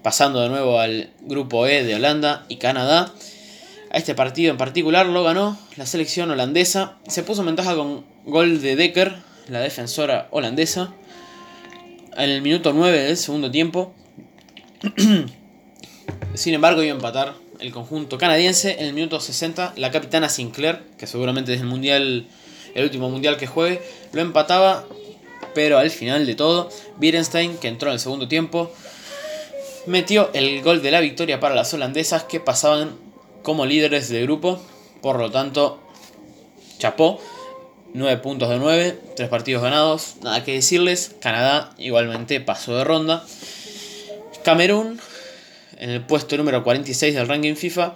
Pasando 0.03 0.41
de 0.43 0.51
nuevo 0.51 0.79
al 0.79 1.11
grupo 1.23 1.67
E 1.67 1.83
de 1.83 1.95
Holanda 1.95 2.45
y 2.49 2.57
Canadá. 2.57 3.13
A 3.91 3.97
este 3.97 4.15
partido 4.15 4.51
en 4.51 4.59
particular 4.59 5.07
lo 5.07 5.25
ganó 5.25 5.59
la 5.77 5.87
selección 5.87 6.31
holandesa. 6.31 6.99
Se 7.09 7.23
puso 7.23 7.41
en 7.41 7.47
ventaja 7.47 7.75
con 7.75 8.05
gol 8.27 8.61
de 8.61 8.77
Decker, 8.77 9.15
la 9.49 9.61
defensora 9.61 10.29
holandesa. 10.31 10.93
En 12.17 12.31
el 12.31 12.43
minuto 12.43 12.75
9 12.75 13.05
del 13.05 13.17
segundo 13.17 13.51
tiempo. 13.51 13.95
Sin 16.35 16.55
embargo, 16.55 16.83
iba 16.83 16.93
a 16.93 16.97
empatar 16.97 17.46
el 17.61 17.73
conjunto 17.73 18.19
canadiense. 18.19 18.77
En 18.79 18.87
el 18.87 18.93
minuto 18.93 19.21
60, 19.21 19.75
la 19.77 19.91
capitana 19.91 20.29
Sinclair, 20.29 20.83
que 20.99 21.07
seguramente 21.07 21.55
es 21.55 21.61
el 21.61 21.67
mundial, 21.67 22.27
el 22.75 22.85
último 22.85 23.09
mundial 23.09 23.37
que 23.37 23.47
juegue, 23.47 23.83
lo 24.13 24.21
empataba. 24.21 24.85
Pero 25.55 25.79
al 25.79 25.91
final 25.91 26.27
de 26.27 26.35
todo, 26.35 26.69
Birenstein, 26.99 27.57
que 27.57 27.69
entró 27.69 27.89
en 27.89 27.95
el 27.95 28.01
segundo 28.01 28.29
tiempo, 28.29 28.71
metió 29.87 30.31
el 30.35 30.63
gol 30.63 30.83
de 30.83 30.91
la 30.91 31.01
victoria 31.01 31.41
para 31.41 31.55
las 31.55 31.73
holandesas 31.73 32.25
que 32.25 32.41
pasaban 32.41 32.97
como 33.43 33.65
líderes 33.65 34.09
de 34.09 34.23
grupo. 34.23 34.61
Por 35.01 35.19
lo 35.19 35.31
tanto, 35.31 35.81
chapó. 36.79 37.21
9 37.95 38.21
puntos 38.21 38.51
de 38.51 38.59
9, 38.59 38.99
3 39.17 39.29
partidos 39.31 39.63
ganados. 39.63 40.17
Nada 40.23 40.45
que 40.45 40.53
decirles. 40.53 41.15
Canadá 41.21 41.73
igualmente 41.79 42.41
pasó 42.41 42.77
de 42.77 42.85
ronda. 42.85 43.25
Camerún 44.45 45.01
en 45.79 45.91
el 45.91 46.03
puesto 46.03 46.37
número 46.37 46.63
46 46.65 47.15
del 47.15 47.29
ranking 47.29 47.55
FIFA. 47.55 47.95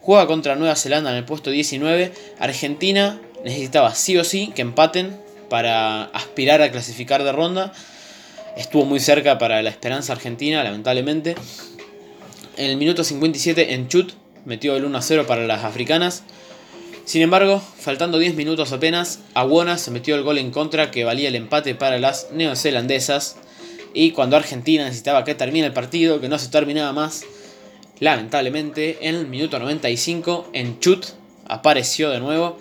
Juega 0.00 0.26
contra 0.26 0.56
Nueva 0.56 0.76
Zelanda 0.76 1.10
en 1.10 1.16
el 1.16 1.24
puesto 1.24 1.50
19. 1.50 2.12
Argentina 2.38 3.20
necesitaba 3.44 3.94
sí 3.94 4.16
o 4.16 4.24
sí 4.24 4.52
que 4.54 4.62
empaten 4.62 5.18
para 5.48 6.04
aspirar 6.04 6.62
a 6.62 6.70
clasificar 6.70 7.22
de 7.22 7.32
ronda. 7.32 7.72
Estuvo 8.56 8.84
muy 8.84 9.00
cerca 9.00 9.38
para 9.38 9.62
la 9.62 9.70
esperanza 9.70 10.12
argentina, 10.12 10.64
lamentablemente. 10.64 11.34
En 12.56 12.70
el 12.70 12.76
minuto 12.76 13.04
57 13.04 13.74
en 13.74 13.88
Chut 13.88 14.12
metió 14.44 14.76
el 14.76 14.84
1-0 14.84 15.26
para 15.26 15.46
las 15.46 15.64
africanas. 15.64 16.24
Sin 17.04 17.22
embargo, 17.22 17.60
faltando 17.78 18.18
10 18.18 18.34
minutos 18.34 18.72
apenas, 18.72 19.20
Aguona 19.34 19.78
se 19.78 19.90
metió 19.90 20.14
el 20.14 20.22
gol 20.22 20.38
en 20.38 20.50
contra 20.50 20.90
que 20.90 21.04
valía 21.04 21.28
el 21.28 21.34
empate 21.34 21.74
para 21.74 21.98
las 21.98 22.28
neozelandesas. 22.32 23.36
Y 23.94 24.12
cuando 24.12 24.36
Argentina 24.36 24.84
necesitaba 24.84 25.24
que 25.24 25.34
termine 25.34 25.66
el 25.66 25.72
partido, 25.72 26.20
que 26.20 26.28
no 26.28 26.38
se 26.38 26.48
terminaba 26.48 26.92
más, 26.92 27.24
lamentablemente 27.98 28.98
en 29.08 29.14
el 29.14 29.26
minuto 29.26 29.58
95 29.58 30.50
en 30.52 30.80
Chut 30.80 31.06
apareció 31.46 32.10
de 32.10 32.20
nuevo 32.20 32.58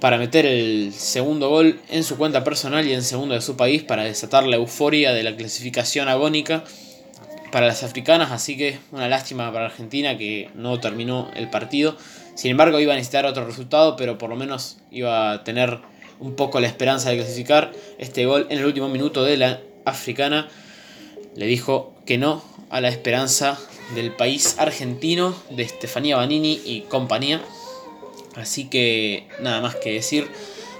para 0.00 0.18
meter 0.18 0.46
el 0.46 0.92
segundo 0.92 1.48
gol 1.48 1.80
en 1.88 2.02
su 2.02 2.16
cuenta 2.16 2.42
personal 2.42 2.86
y 2.88 2.92
en 2.92 3.02
segundo 3.02 3.34
de 3.34 3.40
su 3.40 3.56
país 3.56 3.84
para 3.84 4.02
desatar 4.02 4.44
la 4.44 4.56
euforia 4.56 5.12
de 5.12 5.22
la 5.22 5.36
clasificación 5.36 6.08
agónica 6.08 6.64
para 7.52 7.66
las 7.66 7.84
africanas, 7.84 8.32
así 8.32 8.56
que 8.56 8.78
una 8.90 9.08
lástima 9.08 9.52
para 9.52 9.66
Argentina 9.66 10.18
que 10.18 10.50
no 10.54 10.80
terminó 10.80 11.30
el 11.36 11.50
partido. 11.50 11.96
Sin 12.34 12.50
embargo, 12.50 12.80
iba 12.80 12.94
a 12.94 12.96
necesitar 12.96 13.26
otro 13.26 13.46
resultado, 13.46 13.94
pero 13.94 14.18
por 14.18 14.30
lo 14.30 14.36
menos 14.36 14.78
iba 14.90 15.30
a 15.30 15.44
tener 15.44 15.78
un 16.18 16.34
poco 16.34 16.60
la 16.60 16.66
esperanza 16.66 17.10
de 17.10 17.18
clasificar. 17.18 17.72
Este 17.98 18.26
gol 18.26 18.46
en 18.48 18.58
el 18.58 18.64
último 18.64 18.88
minuto 18.88 19.22
de 19.22 19.36
la 19.36 19.60
africana 19.84 20.48
le 21.34 21.46
dijo 21.46 21.94
que 22.06 22.18
no 22.18 22.42
a 22.70 22.80
la 22.80 22.88
esperanza 22.88 23.58
del 23.94 24.12
país 24.12 24.56
argentino 24.58 25.34
de 25.50 25.62
Estefanía 25.62 26.16
Banini 26.16 26.60
y 26.64 26.82
compañía. 26.82 27.42
Así 28.34 28.68
que 28.68 29.28
nada 29.40 29.60
más 29.60 29.76
que 29.76 29.92
decir 29.92 30.28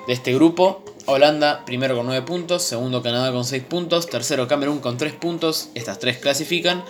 de 0.07 0.13
este 0.13 0.35
grupo. 0.35 0.85
Holanda 1.05 1.65
primero 1.65 1.97
con 1.97 2.07
9 2.07 2.25
puntos, 2.25 2.63
segundo 2.63 3.03
Canadá 3.03 3.33
con 3.33 3.45
6 3.45 3.65
puntos, 3.65 4.09
tercero 4.09 4.47
Camerún 4.47 4.79
con 4.79 4.97
3 4.97 5.15
puntos, 5.15 5.71
estas 5.75 5.99
tres 5.99 6.19
clasifican. 6.19 6.85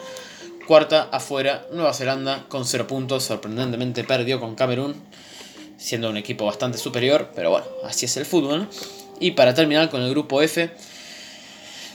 Cuarta 0.66 1.08
afuera 1.10 1.66
Nueva 1.72 1.94
Zelanda 1.94 2.44
con 2.48 2.66
0 2.66 2.86
puntos, 2.86 3.24
sorprendentemente 3.24 4.04
perdió 4.04 4.38
con 4.38 4.54
Camerún, 4.54 4.94
siendo 5.78 6.10
un 6.10 6.18
equipo 6.18 6.44
bastante 6.44 6.78
superior, 6.78 7.30
pero 7.34 7.50
bueno, 7.50 7.66
así 7.84 8.04
es 8.04 8.16
el 8.18 8.26
fútbol. 8.26 8.68
Y 9.18 9.32
para 9.32 9.54
terminar 9.54 9.88
con 9.88 10.02
el 10.02 10.10
grupo 10.10 10.42
F, 10.42 10.70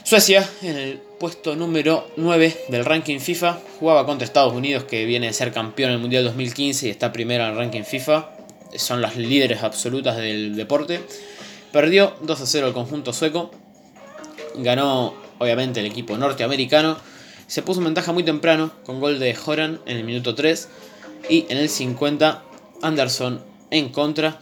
Suecia, 0.08 0.48
en 0.62 0.78
el 0.78 0.96
puesto 0.96 1.54
número 1.54 2.08
9 2.16 2.64
del 2.68 2.86
ranking 2.86 3.18
FIFA, 3.18 3.60
jugaba 3.78 4.06
contra 4.06 4.24
Estados 4.24 4.54
Unidos, 4.54 4.84
que 4.84 5.04
viene 5.04 5.28
a 5.28 5.34
ser 5.34 5.52
campeón 5.52 5.90
en 5.90 5.96
el 5.96 6.00
Mundial 6.00 6.24
2015 6.24 6.86
y 6.86 6.90
está 6.90 7.12
primero 7.12 7.44
en 7.44 7.50
el 7.50 7.56
ranking 7.58 7.82
FIFA. 7.82 8.30
Son 8.76 9.02
las 9.02 9.16
líderes 9.16 9.62
absolutas 9.62 10.16
del 10.16 10.56
deporte. 10.56 11.02
Perdió 11.72 12.16
2 12.22 12.40
a 12.40 12.46
0 12.46 12.68
el 12.68 12.72
conjunto 12.72 13.12
sueco. 13.12 13.50
Ganó, 14.54 15.12
obviamente, 15.36 15.80
el 15.80 15.86
equipo 15.86 16.16
norteamericano. 16.16 16.96
Se 17.46 17.60
puso 17.60 17.80
en 17.80 17.84
ventaja 17.84 18.10
muy 18.12 18.22
temprano 18.22 18.72
con 18.86 19.00
gol 19.00 19.18
de 19.18 19.36
Horan 19.44 19.78
en 19.84 19.98
el 19.98 20.04
minuto 20.04 20.34
3. 20.34 20.68
Y 21.28 21.44
en 21.50 21.58
el 21.58 21.68
50, 21.68 22.44
Anderson 22.80 23.44
en 23.70 23.90
contra. 23.90 24.40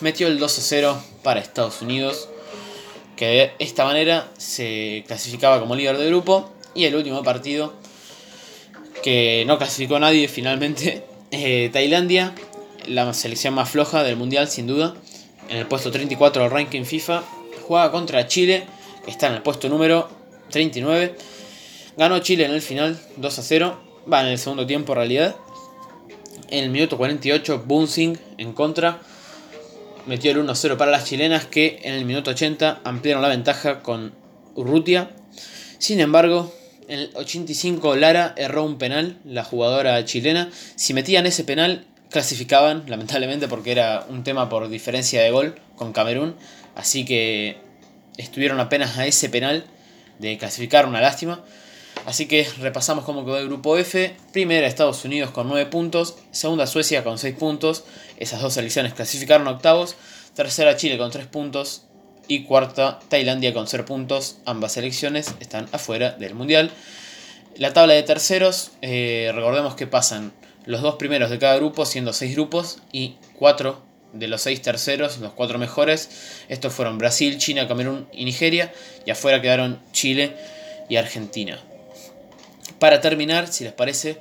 Metió 0.00 0.28
el 0.28 0.38
2 0.38 0.58
a 0.58 0.62
0 0.62 1.02
para 1.22 1.40
Estados 1.40 1.82
Unidos 1.82 2.30
que 3.18 3.26
de 3.26 3.52
esta 3.58 3.84
manera 3.84 4.28
se 4.38 5.02
clasificaba 5.08 5.58
como 5.58 5.74
líder 5.74 5.98
de 5.98 6.06
grupo. 6.06 6.50
Y 6.74 6.84
el 6.84 6.94
último 6.94 7.24
partido, 7.24 7.74
que 9.02 9.42
no 9.46 9.58
clasificó 9.58 9.98
nadie 9.98 10.28
finalmente, 10.28 11.02
eh, 11.32 11.68
Tailandia, 11.72 12.34
la 12.86 13.12
selección 13.12 13.54
más 13.54 13.68
floja 13.68 14.04
del 14.04 14.16
mundial 14.16 14.48
sin 14.48 14.68
duda, 14.68 14.94
en 15.48 15.56
el 15.56 15.66
puesto 15.66 15.90
34 15.90 16.42
del 16.42 16.50
ranking 16.50 16.84
FIFA, 16.84 17.24
juega 17.66 17.90
contra 17.90 18.28
Chile, 18.28 18.64
que 19.04 19.10
está 19.10 19.26
en 19.26 19.34
el 19.34 19.42
puesto 19.42 19.68
número 19.68 20.08
39. 20.50 21.16
Ganó 21.96 22.20
Chile 22.20 22.44
en 22.44 22.52
el 22.52 22.62
final 22.62 23.00
2 23.16 23.38
a 23.38 23.42
0, 23.42 23.80
va 24.10 24.20
en 24.20 24.28
el 24.28 24.38
segundo 24.38 24.64
tiempo 24.64 24.92
en 24.92 24.96
realidad. 24.96 25.36
En 26.50 26.64
el 26.64 26.70
minuto 26.70 26.96
48, 26.96 27.64
Bunsing 27.66 28.18
en 28.38 28.52
contra 28.52 29.00
metió 30.08 30.32
el 30.32 30.38
1-0 30.38 30.76
para 30.76 30.90
las 30.90 31.04
chilenas 31.04 31.46
que 31.46 31.80
en 31.82 31.94
el 31.94 32.04
minuto 32.04 32.30
80 32.30 32.80
ampliaron 32.82 33.22
la 33.22 33.28
ventaja 33.28 33.82
con 33.82 34.14
Urrutia. 34.54 35.10
Sin 35.78 36.00
embargo, 36.00 36.52
en 36.88 37.00
el 37.00 37.10
85 37.14 37.94
Lara 37.96 38.34
erró 38.36 38.64
un 38.64 38.78
penal, 38.78 39.18
la 39.24 39.44
jugadora 39.44 40.02
chilena. 40.04 40.50
Si 40.74 40.94
metían 40.94 41.26
ese 41.26 41.44
penal, 41.44 41.86
clasificaban, 42.10 42.84
lamentablemente, 42.88 43.46
porque 43.48 43.70
era 43.70 44.06
un 44.08 44.24
tema 44.24 44.48
por 44.48 44.68
diferencia 44.68 45.22
de 45.22 45.30
gol 45.30 45.60
con 45.76 45.92
Camerún. 45.92 46.34
Así 46.74 47.04
que 47.04 47.58
estuvieron 48.16 48.58
apenas 48.60 48.96
a 48.96 49.06
ese 49.06 49.28
penal 49.28 49.64
de 50.18 50.38
clasificar, 50.38 50.86
una 50.86 51.00
lástima. 51.00 51.44
Así 52.08 52.26
que 52.26 52.48
repasamos 52.60 53.04
cómo 53.04 53.26
quedó 53.26 53.36
el 53.36 53.48
grupo 53.48 53.76
F. 53.76 54.16
Primera 54.32 54.66
Estados 54.66 55.04
Unidos 55.04 55.30
con 55.30 55.46
9 55.46 55.66
puntos. 55.66 56.16
Segunda 56.30 56.66
Suecia 56.66 57.04
con 57.04 57.18
6 57.18 57.36
puntos. 57.36 57.84
Esas 58.16 58.40
dos 58.40 58.54
selecciones 58.54 58.94
clasificaron 58.94 59.46
octavos. 59.46 59.94
Tercera 60.34 60.74
Chile 60.74 60.96
con 60.96 61.10
3 61.10 61.26
puntos. 61.26 61.82
Y 62.26 62.44
cuarta 62.44 62.98
Tailandia 63.10 63.52
con 63.52 63.66
0 63.66 63.84
puntos. 63.84 64.38
Ambas 64.46 64.72
selecciones 64.72 65.34
están 65.40 65.68
afuera 65.70 66.12
del 66.12 66.34
Mundial. 66.34 66.70
La 67.56 67.74
tabla 67.74 67.92
de 67.92 68.02
terceros, 68.04 68.70
eh, 68.80 69.30
recordemos 69.34 69.74
que 69.74 69.86
pasan 69.86 70.32
los 70.64 70.80
dos 70.80 70.94
primeros 70.94 71.28
de 71.28 71.38
cada 71.38 71.56
grupo, 71.56 71.84
siendo 71.84 72.14
6 72.14 72.34
grupos, 72.34 72.78
y 72.90 73.16
4 73.38 73.82
de 74.14 74.28
los 74.28 74.40
6 74.40 74.62
terceros, 74.62 75.18
los 75.18 75.34
4 75.34 75.58
mejores. 75.58 76.08
Estos 76.48 76.72
fueron 76.72 76.96
Brasil, 76.96 77.36
China, 77.36 77.68
Camerún 77.68 78.08
y 78.14 78.24
Nigeria. 78.24 78.72
Y 79.04 79.10
afuera 79.10 79.42
quedaron 79.42 79.78
Chile 79.92 80.34
y 80.88 80.96
Argentina. 80.96 81.62
Para 82.78 83.00
terminar, 83.00 83.48
si 83.48 83.64
les 83.64 83.72
parece, 83.72 84.20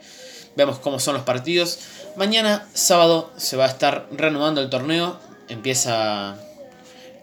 vemos 0.55 0.79
cómo 0.79 0.99
son 0.99 1.13
los 1.13 1.23
partidos. 1.23 1.79
Mañana, 2.15 2.67
sábado, 2.73 3.31
se 3.37 3.57
va 3.57 3.65
a 3.65 3.69
estar 3.69 4.07
reanudando 4.11 4.61
el 4.61 4.69
torneo. 4.69 5.19
Empieza 5.49 6.37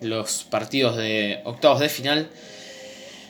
los 0.00 0.44
partidos 0.44 0.96
de 0.96 1.40
octavos 1.44 1.80
de 1.80 1.88
final. 1.88 2.30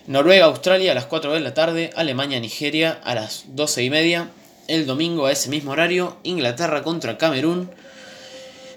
Noruega, 0.07 0.45
Australia 0.45 0.93
a 0.93 0.95
las 0.95 1.07
4 1.07 1.33
de 1.33 1.41
la 1.41 1.55
tarde. 1.55 1.91
Alemania, 1.97 2.39
Nigeria 2.41 3.01
a 3.05 3.15
las 3.15 3.45
12 3.49 3.85
y 3.85 3.91
media. 3.91 4.29
El 4.69 4.87
domingo 4.87 5.27
a 5.27 5.33
ese 5.33 5.49
mismo 5.49 5.73
horario. 5.73 6.19
Inglaterra 6.23 6.83
contra 6.83 7.17
Camerún. 7.17 7.71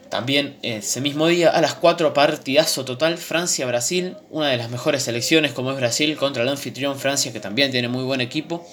También 0.10 0.58
ese 0.62 1.02
mismo 1.02 1.28
día 1.28 1.50
a 1.50 1.60
las 1.60 1.74
4 1.74 2.14
partidazo 2.14 2.86
total 2.86 3.18
Francia-Brasil. 3.18 4.16
Una 4.30 4.48
de 4.48 4.56
las 4.56 4.70
mejores 4.70 5.04
selecciones 5.04 5.52
como 5.52 5.72
es 5.72 5.78
Brasil 5.78 6.16
contra 6.16 6.44
el 6.44 6.50
anfitrión 6.50 6.98
Francia 6.98 7.34
que 7.34 7.42
también 7.42 7.72
tiene 7.72 7.90
muy 7.90 8.06
buen 8.06 8.22
equipo. 8.22 8.66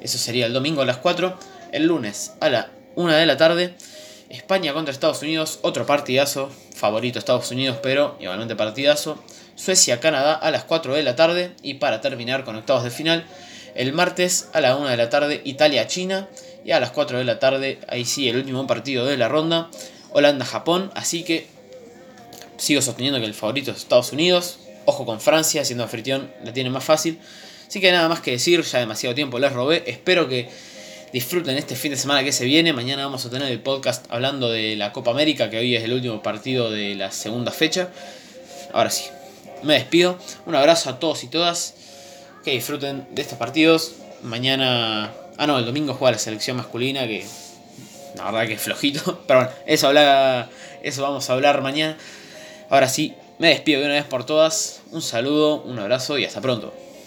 Eso 0.00 0.18
sería 0.18 0.46
el 0.46 0.52
domingo 0.52 0.82
a 0.82 0.84
las 0.84 0.98
4. 0.98 1.36
El 1.72 1.86
lunes 1.86 2.32
a 2.40 2.48
la 2.48 2.70
1 2.96 3.12
de 3.12 3.26
la 3.26 3.36
tarde. 3.36 3.74
España 4.28 4.72
contra 4.72 4.92
Estados 4.92 5.22
Unidos, 5.22 5.58
otro 5.62 5.86
partidazo. 5.86 6.50
Favorito 6.74 7.18
Estados 7.18 7.50
Unidos, 7.50 7.78
pero 7.82 8.16
igualmente 8.20 8.56
partidazo. 8.56 9.22
Suecia-Canadá 9.56 10.34
a 10.34 10.50
las 10.50 10.64
4 10.64 10.94
de 10.94 11.02
la 11.02 11.16
tarde. 11.16 11.52
Y 11.62 11.74
para 11.74 12.00
terminar 12.00 12.44
con 12.44 12.56
octavos 12.56 12.84
de 12.84 12.90
final, 12.90 13.26
El 13.74 13.92
martes 13.92 14.48
a 14.52 14.60
la 14.60 14.76
1 14.76 14.88
de 14.88 14.96
la 14.96 15.10
tarde 15.10 15.42
Italia-China. 15.44 16.28
Y 16.64 16.72
a 16.72 16.80
las 16.80 16.90
4 16.90 17.18
de 17.18 17.24
la 17.24 17.38
tarde, 17.38 17.78
ahí 17.88 18.04
sí, 18.04 18.28
el 18.28 18.36
último 18.36 18.66
partido 18.66 19.06
de 19.06 19.16
la 19.16 19.28
ronda, 19.28 19.70
Holanda-Japón. 20.12 20.90
Así 20.94 21.22
que 21.22 21.46
sigo 22.56 22.82
sosteniendo 22.82 23.20
que 23.20 23.26
el 23.26 23.34
favorito 23.34 23.70
es 23.70 23.78
Estados 23.78 24.12
Unidos. 24.12 24.58
Ojo 24.86 25.06
con 25.06 25.20
Francia, 25.20 25.64
siendo 25.64 25.84
anfitrión 25.84 26.30
la 26.44 26.52
tiene 26.52 26.70
más 26.70 26.84
fácil. 26.84 27.18
Así 27.70 27.80
que 27.80 27.92
nada 27.92 28.08
más 28.08 28.18
que 28.18 28.32
decir, 28.32 28.62
ya 28.62 28.80
demasiado 28.80 29.14
tiempo 29.14 29.38
les 29.38 29.52
robé. 29.52 29.84
Espero 29.86 30.28
que 30.28 30.48
disfruten 31.12 31.56
este 31.56 31.76
fin 31.76 31.92
de 31.92 31.96
semana 31.96 32.24
que 32.24 32.32
se 32.32 32.44
viene. 32.44 32.72
Mañana 32.72 33.04
vamos 33.04 33.24
a 33.24 33.30
tener 33.30 33.48
el 33.48 33.60
podcast 33.60 34.06
hablando 34.08 34.50
de 34.50 34.74
la 34.74 34.90
Copa 34.90 35.12
América, 35.12 35.50
que 35.50 35.58
hoy 35.58 35.76
es 35.76 35.84
el 35.84 35.92
último 35.92 36.20
partido 36.20 36.72
de 36.72 36.96
la 36.96 37.12
segunda 37.12 37.52
fecha. 37.52 37.90
Ahora 38.72 38.90
sí, 38.90 39.04
me 39.62 39.74
despido. 39.74 40.18
Un 40.46 40.56
abrazo 40.56 40.90
a 40.90 40.98
todos 40.98 41.22
y 41.22 41.28
todas. 41.28 41.76
Que 42.44 42.50
disfruten 42.50 43.06
de 43.12 43.22
estos 43.22 43.38
partidos. 43.38 43.92
Mañana. 44.24 45.12
Ah, 45.38 45.46
no, 45.46 45.56
el 45.56 45.64
domingo 45.64 45.94
juega 45.94 46.10
la 46.10 46.18
selección 46.18 46.56
masculina, 46.56 47.06
que 47.06 47.24
la 48.16 48.24
verdad 48.24 48.48
que 48.48 48.54
es 48.54 48.60
flojito. 48.60 49.22
Pero 49.28 49.42
bueno, 49.42 49.54
eso, 49.66 49.86
habla, 49.86 50.50
eso 50.82 51.02
vamos 51.02 51.30
a 51.30 51.34
hablar 51.34 51.62
mañana. 51.62 51.96
Ahora 52.68 52.88
sí, 52.88 53.14
me 53.38 53.50
despido 53.50 53.78
de 53.78 53.86
una 53.86 53.94
vez 53.94 54.06
por 54.06 54.26
todas. 54.26 54.80
Un 54.90 55.02
saludo, 55.02 55.62
un 55.62 55.78
abrazo 55.78 56.18
y 56.18 56.24
hasta 56.24 56.40
pronto. 56.40 56.74